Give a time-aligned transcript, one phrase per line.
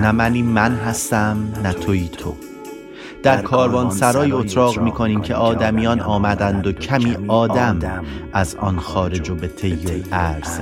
[0.00, 2.36] نه منی من هستم نه توی تو.
[3.22, 9.30] در کاروان سرای اتراق می کنیم که آدمیان آمدند و کمی آدم از آن خارج
[9.30, 10.60] و به طی ارز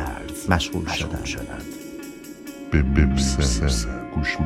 [0.48, 1.62] مشغول شدند.
[2.70, 2.83] به
[4.15, 4.37] گوش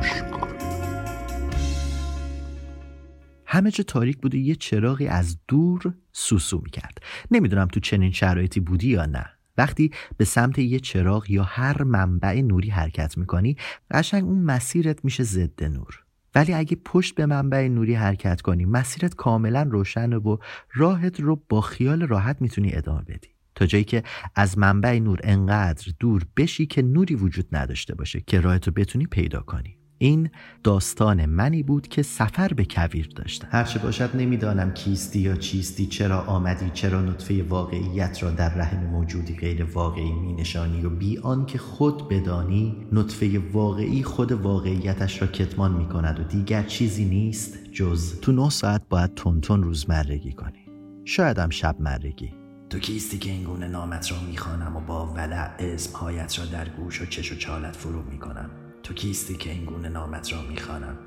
[3.45, 6.97] همه جا تاریک بود و یه چراغی از دور سوسو می‌کرد.
[7.31, 9.38] نمی‌دونم تو چنین شرایطی بودی یا نه.
[9.59, 13.57] وقتی به سمت یه چراغ یا هر منبع نوری حرکت می‌کنی
[13.91, 16.03] قشنگ اون مسیرت میشه ضد نور.
[16.35, 20.37] ولی اگه پشت به منبع نوری حرکت کنی مسیرت کاملا روشنه و
[20.73, 23.29] راحت رو با خیال راحت می‌تونی ادامه بدی.
[23.55, 24.03] تا جایی که
[24.35, 29.05] از منبع نور انقدر دور بشی که نوری وجود نداشته باشه که راحت رو بتونی
[29.05, 29.78] پیدا کنی.
[30.01, 30.29] این
[30.63, 33.47] داستان منی بود که سفر به کویر داشتم.
[33.51, 39.35] هرچه باشد نمی‌دانم کیستی یا چیستی چرا آمدی چرا نطفه واقعیت را در رحم موجودی
[39.35, 45.71] غیر واقعی می نشانی و بی که خود بدانی نطفه واقعی خود واقعیتش را کتمان
[45.71, 50.65] می کند و دیگر چیزی نیست جز تو نه ساعت باید تونتون روزمرگی کنی.
[51.05, 52.33] شاید هم شب مرگی.
[52.69, 57.01] تو کیستی که این گونه نامت را می‌خوانم و با ولع اسمهایت را در گوش
[57.01, 58.49] و چش و چالت فرو می‌کنم.
[58.83, 60.97] تو کیستی که این گونه نامت را می‌خوانم.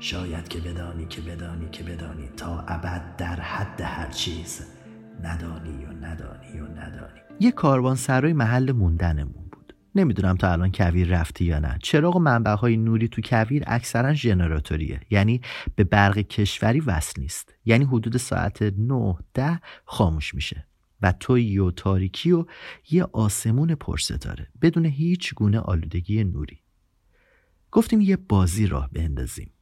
[0.00, 4.66] شاید که بدانی که بدانی که بدانی تا ابد در حد هر چیز
[5.22, 7.20] ندانی و ندانی و ندانی.
[7.40, 9.74] یه کاروان سرای محل موندنمون بود.
[9.94, 11.78] نمی‌دونم تا الان کویر رفتی یا نه.
[11.82, 15.00] چراغ منبع های نوری تو کویر اکثرا ژنراتوریه.
[15.10, 15.40] یعنی
[15.76, 17.54] به برق کشوری وصل نیست.
[17.64, 20.66] یعنی حدود ساعت 9 ده خاموش میشه.
[21.02, 22.44] و توی و تاریکی و
[22.90, 24.48] یه آسمون پرستاره.
[24.62, 26.60] بدون هیچ گونه آلودگی نوری.
[27.72, 29.52] گفتیم یه بازی راه بندازیم.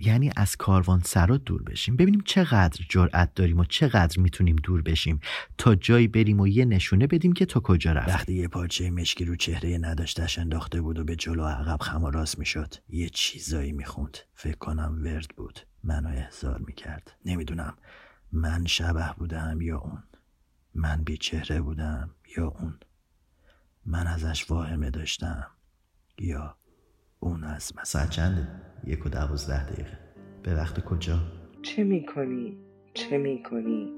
[0.00, 1.96] یعنی از کاروان سرا دور بشیم.
[1.96, 5.20] ببینیم چقدر جرأت داریم و چقدر می‌تونیم دور بشیم.
[5.58, 8.14] تا جایی بریم و یه نشونه بدیم که تا کجا رفتیم.
[8.14, 12.10] وقتی یه پارچه مشکی رو چهره نداشتش انداخته بود و به جلو عقب خم و
[12.10, 14.18] راست می‌شد یه چیزایی می‌خوند.
[14.34, 15.60] فکر کنم ورد بود.
[15.84, 17.16] منو احضار می‌کرد.
[17.24, 17.74] نمی‌دونم
[18.32, 20.02] من شبه بودم یا اون.
[20.74, 22.78] من بی چهره بودم یا اون.
[23.86, 25.46] من ازش واهمه داشتم
[26.18, 26.56] یا
[27.20, 28.48] اون از مثلا چنده؟
[28.86, 29.98] یک و دوازده دقیقه.
[30.42, 31.18] به وقت کجا؟
[31.62, 32.56] چه می‌کنی؟
[32.94, 33.92] چه می‌کنی؟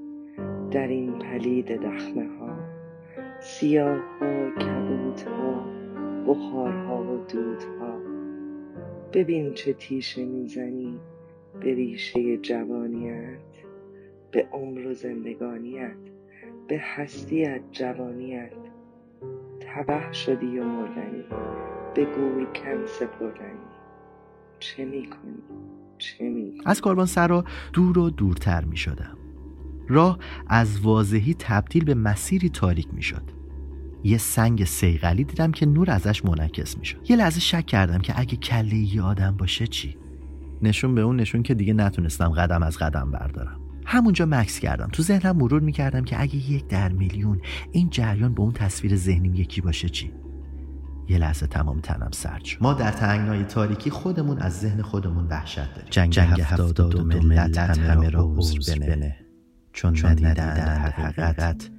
[0.71, 2.57] در این پلید دخمه ها
[3.41, 5.65] سیاه ها کبوت ها
[6.27, 7.99] بخارها و دودها.
[9.13, 10.99] ببین چه تیشه می‌زنی
[11.59, 13.39] به ریشه جوانیت
[14.31, 15.97] به عمر و زندگانیت
[16.67, 18.51] به هستیت جوانیت.
[19.75, 21.23] تبه شدی و مردنی؟
[21.95, 22.05] به
[22.53, 23.59] کم سپردنی.
[24.59, 25.43] چه می‌کنی؟
[25.97, 27.43] چه می‌کنی؟ از کاروان سرا
[27.73, 29.17] دور و دورتر می شدم
[29.87, 33.23] راه از واضحی تبدیل به مسیری تاریک می شد
[34.03, 38.19] یه سنگ سیغلی دیدم که نور ازش منعکس می شد یه لحظه شک کردم که
[38.19, 39.97] اگه کله یه آدم باشه چی؟
[40.61, 43.60] نشون به اون نشون که دیگه نتونستم قدم از قدم بردارم.
[43.91, 44.89] همونجا مکس کردم.
[44.91, 47.41] تو ذهنم مرور می‌کردم که اگه یک در میلیون
[47.71, 50.11] این جریان با اون تصویر ذهنیم یکی باشه چی؟
[51.09, 52.57] یه لحظه تمام تنم سرد شد.
[52.61, 55.89] ما در تنگنای تاریکی خودمون از ذهن خودمون وحشت داریم.
[55.89, 59.15] جنگ, جنگ هفتاد و ملت همه را عذر بنه.
[59.73, 61.69] چون ندیدن در حقیقت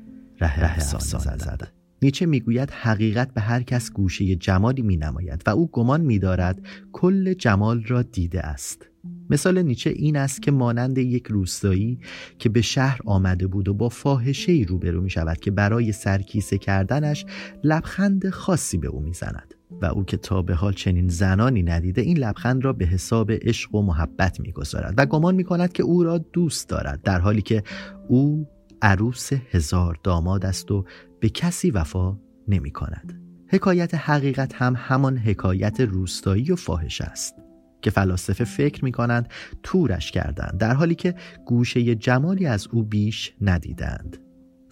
[0.40, 1.68] ره افسانه زدن.
[2.02, 6.60] نیچه می‌گوید حقیقت به هر کس گوشه جمالی می نماید و او گمان می دارد
[6.92, 8.91] کل جمال را دیده است.
[9.32, 11.98] مثال نیچه این است که مانند یک روستایی
[12.38, 16.58] که به شهر آمده بود و با فاحشه ای روبرو می شود که برای سرکیسه
[16.58, 17.26] کردنش
[17.64, 22.18] لبخند خاصی به او می‌زند و او که تا به حال چنین زنانی ندیده این
[22.18, 26.18] لبخند را به حساب عشق و محبت می‌گذارد و گمان می کند که او را
[26.18, 27.62] دوست دارد در حالی که
[28.08, 28.48] او
[28.82, 30.84] عروس هزار داماد است و
[31.20, 32.16] به کسی وفا
[32.48, 33.22] نمی کند.
[33.48, 37.41] حکایت حقیقت هم همان حکایت روستایی و فاحش است
[37.82, 39.28] که فلاسفه فکر می کنند
[39.62, 41.14] تورش کردند در حالی که
[41.46, 44.18] گوشه جمالی از او بیش ندیدند.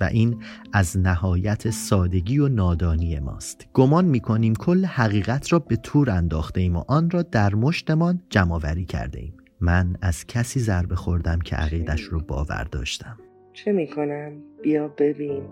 [0.01, 0.43] و این
[0.73, 3.69] از نهایت سادگی و نادانی ماست.
[3.75, 8.23] گمان می کنیم کل حقیقت را به تور انداخته ایم و آن را در مشتمان
[8.31, 9.35] جمعآوری کرده ایم.
[9.61, 13.19] من از کسی ضربه خوردم که عقیدش رو باور داشتم.
[13.53, 14.33] چه می کنم؟
[14.63, 15.43] بیا ببین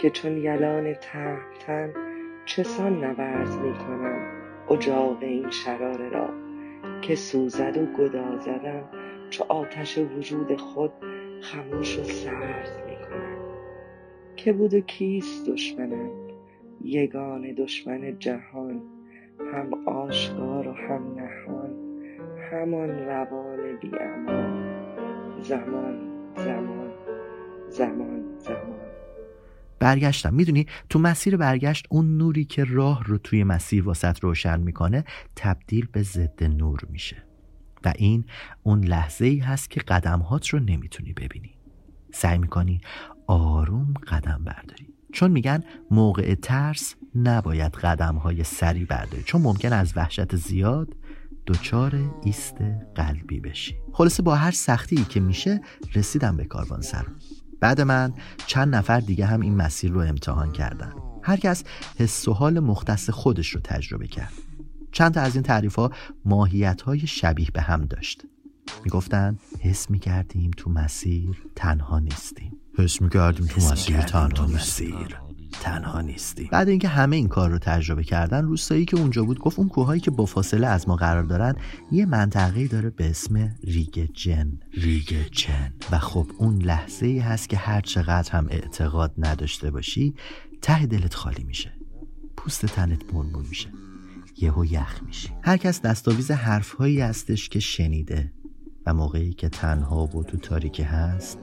[0.00, 1.90] که چون یلان تهمتن
[2.46, 4.26] چسان نبرز می کنم
[4.70, 6.47] اجاق این شراره را.
[7.02, 8.84] که سوزد و گدازدم
[9.30, 10.92] چو آتش وجود خود
[11.40, 13.38] خموش و سرد می‌کنم
[14.36, 16.10] که بود و کیست دشمنم؟
[16.84, 18.82] یگان دشمن جهان
[19.52, 21.70] هم آشکار و هم نهان
[22.50, 24.84] همان روان بی امان
[25.40, 25.98] زمان
[26.36, 26.92] زمان
[27.68, 28.77] زمان زمان.
[29.78, 30.34] برگشتم.
[30.34, 35.04] می‌دونی تو مسیر برگشت اون نوری که راه رو توی مسیر واسط روشن می‌کنه
[35.36, 37.24] تبدیل به ضد نور میشه.
[37.84, 38.24] و این
[38.62, 41.54] اون لحظه ای هست که قدمهات رو نمی‌تونی ببینی.
[42.12, 42.80] سعی می‌کنی
[43.26, 44.88] آروم قدم برداری.
[45.12, 49.22] چون میگن موقع ترس نباید قدم های سری برداری.
[49.22, 50.96] چون ممکن از وحشت زیاد
[51.46, 52.56] دچار ایست
[52.94, 53.74] قلبی بشی.
[53.92, 55.60] خلاصه با هر سختی که میشه
[55.94, 57.06] رسیدم به کاروان سرا
[57.60, 58.14] بعد من
[58.46, 60.92] چند نفر دیگه هم این مسیر رو امتحان کردن.
[61.22, 61.64] هر کس
[61.98, 64.32] حس و حال مختص خودش رو تجربه کرد.
[64.92, 65.90] چند تا از این تعریف ها
[66.24, 68.22] ماهیت های شبیه به هم داشت.
[68.84, 72.52] می‌گفتن حس می‌کردیم تو مسیر تنها نیستیم.
[72.78, 75.27] حس می‌کردیم تو مسیر تنها مسیر.
[75.50, 79.58] تنها نیستی بعد اینکه همه این کار رو تجربه کردن روستایی که اونجا بود گفت
[79.58, 81.54] اون کوههایی که با فاصله از ما قرار دارن
[81.92, 87.48] یه منطقه داره به اسم ریگ جن ریگ جن و خب اون لحظه ای هست
[87.48, 90.14] که هر چقدر هم اعتقاد نداشته باشی
[90.62, 91.72] ته دلت خالی میشه.
[92.36, 93.68] پوست تنت مرمور میشه.
[94.40, 98.32] یهو یخ میشی هر کس دستاویز حرفهایی هستش که شنیده
[98.86, 101.38] و موقعی که تنها و تو تاریکی هست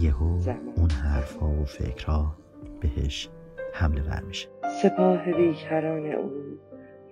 [0.00, 2.41] یهو اون حرفها و فکرها
[2.82, 3.28] بهش
[3.72, 4.48] حمله ور میشه.
[4.82, 6.32] سپاه بیکران او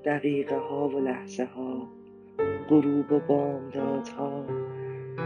[0.05, 1.88] دقیقه ها و لحظه ها
[2.69, 4.44] غروب و بامدادها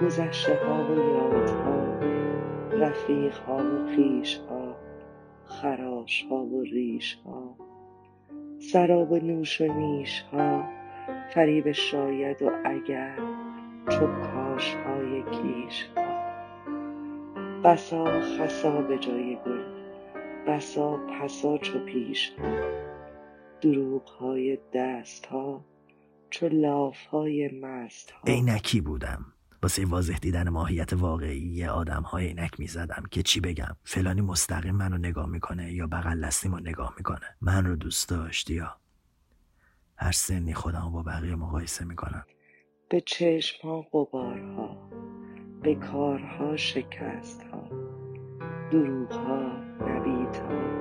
[0.03, 1.99] گذشته ها و یادها
[2.73, 4.77] رفیق ها و خیش ها
[5.45, 7.57] خراش ها و ریش ها
[8.59, 10.65] سراب و نوش و نیش ها
[11.31, 13.19] فریب شاید و اگر
[13.89, 16.05] چو کاش های کیش ها
[17.65, 19.74] بسا خسا به جای گل
[20.47, 22.85] بسا پسا چو پیش ها
[23.61, 25.65] دروغ های دست ها
[26.31, 29.27] چو لاف های مست ها عینکی بودم.
[29.63, 33.77] واسه واضح دیدن ماهیت واقعی آدم های عینک می‌زدم که چی بگم.
[33.85, 37.37] فلانی مستقیم منو نگاه می‌کنه یا بغل دستیمو نگاه می‌کنه.
[37.41, 38.77] من رو دوست داشت یا؟
[39.97, 42.25] هر سنی خودمو با بقیه مقایسه می‌کنم.
[42.89, 44.91] به چشم ها غبارها
[45.63, 47.84] به کارها شکست ها
[48.71, 50.75] دروغ ها نوید ها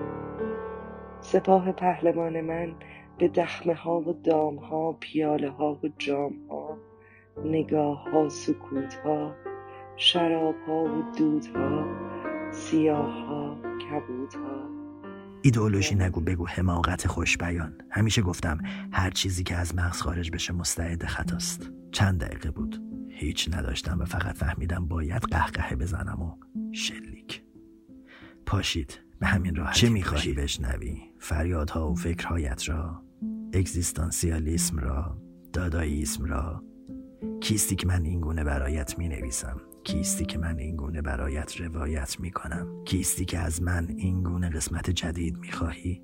[1.22, 2.76] سپاه پهلوان من
[3.18, 6.78] به دخمه ها و دام ها پیاله ها و جام ها
[7.46, 9.36] نگاه ها سکوت ها
[9.96, 11.86] شراب ها و دود ها
[12.52, 14.74] سیاه ها کبود ها
[15.46, 18.58] ایدئولوژی نگو بگو حماقت خوش بیان همیشه گفتم
[18.92, 21.72] هر چیزی که از مغز خارج بشه مستعد خطاست.
[21.92, 22.82] چند دقیقه بود.
[23.10, 26.36] هیچ نداشتم و فقط فهمیدم باید قهقهه بزنم و
[26.74, 27.43] شلیک.
[28.54, 33.04] پاشید به همین راحتی چه می‌خواهی بشنوی؟ فریادها و فکرهایت را
[33.54, 35.18] اگزیستانسیالیسم را
[35.54, 36.64] داداییسم را.
[37.42, 42.84] کیستی که من اینگونه برایت می نویسم کیستی که من اینگونه برایت روایت می کنم
[42.86, 46.02] کیستی که از من اینگونه قسمت جدید می خواهی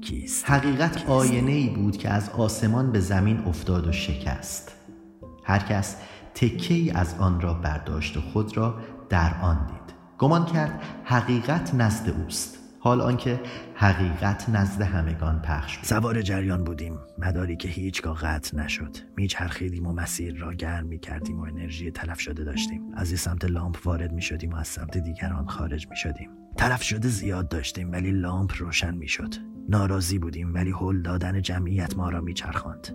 [0.00, 4.72] کیست حقیقت آینه ای بود که از آسمان به زمین افتاد و شکست.
[5.44, 5.96] هر کس
[6.34, 9.95] تکه ای از آن را برداشت و خود را در آن دید.
[10.18, 12.58] گمان کرد حقیقت نزد اوست.
[12.80, 13.40] حال آنکه
[13.74, 15.86] حقیقت نزد همگان پخش بود.
[15.86, 16.98] سوار جریان بودیم.
[17.18, 18.96] مداری که هیچگاه قطع نشد.
[19.16, 22.82] میچرخیدیم و مسیر را گرم می کردیم و انرژی تلف شده داشتیم.
[22.94, 26.82] از این سمت لامپ وارد می شدیم و از سمت دیگران خارج می شدیم تلف
[26.82, 29.34] شده زیاد داشتیم ولی لامپ روشن می شد
[29.68, 32.88] ناراضی بودیم ولی هل دادن جمعیت ما را میچرخاند.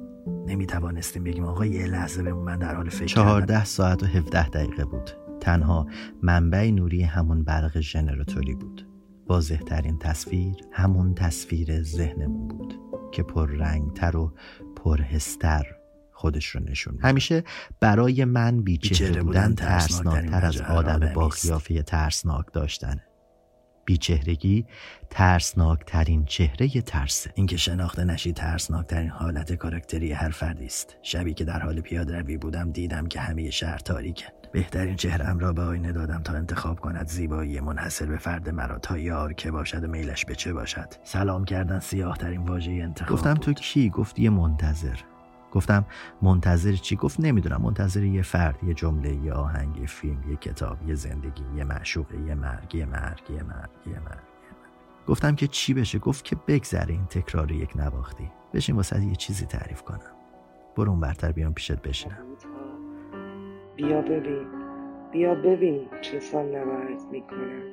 [0.47, 3.05] نمی توانستیم بگیم آقا یه لحظه بمون من در حال فکر.
[3.05, 5.11] چهارده ساعت و 17 دقیقه بود.
[5.41, 5.87] تنها
[6.21, 8.87] منبع نوری همون برق ژنراتوری بود.
[9.27, 12.79] واضح ترین تصویر همون تصویر ذهنمون بود
[13.11, 14.33] که پر رنگتر و
[14.75, 15.65] پرهستر
[16.11, 16.97] خودش رو نشون.
[17.01, 17.43] همیشه
[17.79, 21.27] برای من بیچهره بودن ترسناکترین ترسناکتر از آدم با.
[21.27, 23.03] قیافه ترسناک داشتنه
[23.85, 24.65] بیچهرگی
[25.09, 30.97] ترسناکترین چهره ترسه اینکه شناخته نشی ترسناکترین حالت کاراکتری هر فردی است.
[31.01, 34.40] شبی که در حال پیاده روی بودم دیدم که همه شهر تاریکه.
[34.51, 38.97] بهترین چهرم را به آینه دادم تا انتخاب کند زیبایی منحصر به فرد مرا تا
[38.97, 40.87] یار که باشد و میلش به چه باشد.
[41.03, 43.43] سلام کردن سیاه ترین واژه انتخاب گفتم بود.
[43.43, 44.97] تو کی؟ گفت یه منتظر.
[45.51, 45.85] گفتم
[46.21, 47.61] منتظر چی؟ گفت نمی‌دونم.
[47.61, 52.21] منتظر یه فرد یه جمله یه آهنگ یه فیلم یه کتاب یه زندگی یه معشوقه
[52.21, 54.23] یه مرگ یه مرگ یه مرگ یه مرگ.
[55.07, 58.31] گفتم که چی بشه؟ گفت که بگذره این تکرار یک نواختی.
[58.53, 60.11] بشین واسه یه چیزی تعریف کنم.
[60.77, 62.30] برو اون برتر بیام پیشت بشینم.
[63.81, 64.47] بیا ببین.
[65.11, 67.71] بیا ببین چه سال نبرد می‌کنم.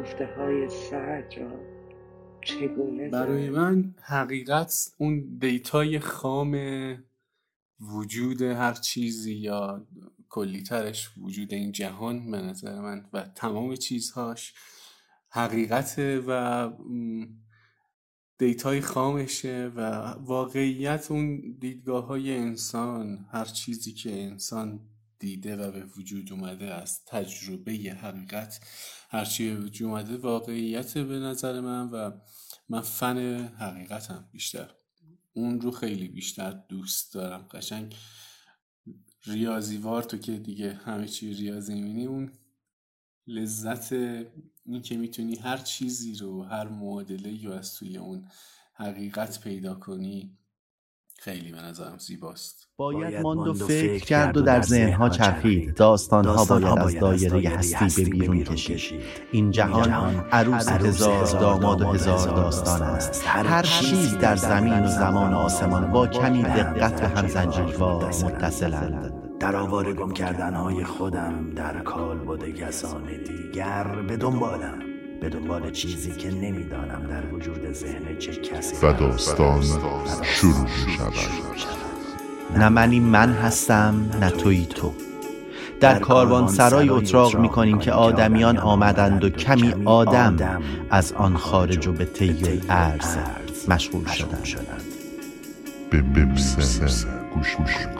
[0.00, 1.50] گفته های سرد را.
[2.42, 6.56] چگونه برای من حقیقت اون data ی خام
[7.80, 9.86] وجود هر چیزی یا
[10.28, 14.54] کلیترش وجود این جهان به نظر من و تمام چیزهاش
[15.30, 16.70] حقیقته و
[18.40, 19.80] data ی خامشه و
[20.10, 24.80] واقعیت اون دیدگاه های انسان هر چیزی که انسان
[25.18, 28.60] دیده و به وجود اومده از تجربه حقیقت
[29.10, 32.10] هرچی به وجود اومده واقعیت به نظر من و
[32.68, 33.18] من فن
[33.58, 34.70] حقیقتم بیشتر.
[35.32, 37.46] اون رو خیلی بیشتر دوست دارم.
[37.50, 37.96] قشنگ
[39.26, 42.32] ریاضیوار تو که دیگه همه چی ریاضی می‌بینی اون
[43.30, 43.92] لذت
[44.66, 48.24] این که می‌تونی هر چیزی رو هر معادله رو از توی اون
[48.74, 50.36] حقیقت پیدا کنی
[51.18, 52.68] خیلی به نظرم زیباست.
[52.76, 55.74] باید ماند و فکر کرد و در ذهنها چرخید.
[55.74, 59.00] داستانها باید از دایره هستی به بیرون کشید.
[59.32, 59.90] این جهان
[60.32, 63.22] عروس هزار داماد و هزار داستان است.
[63.26, 69.19] هر چیز در زمین و زمان و آسمان با کمی دقت به هم زنجیروار متصلند.
[69.40, 73.84] در آوار گم کردنهای خودم در کال بوده کسان دیگر.
[74.08, 74.78] به دنبالم
[75.20, 79.62] به دنبال چیزی که نمی‌دانم در وجود ذهن چه کسی و داستان
[80.22, 84.92] شروع می شود نه منی من هستم نه توی تو.
[85.80, 91.86] در کاروان سرای اتراق می کنیم که آدمیان آمدند و کمی آدم از آن خارج
[91.86, 93.16] و به طی ارز
[93.68, 94.82] مشغول شدند.
[95.90, 96.00] به
[97.34, 97.99] گوش.